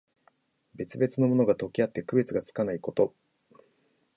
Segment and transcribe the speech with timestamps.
[0.73, 3.13] 別々のものが、とけあって区別がつかないこと。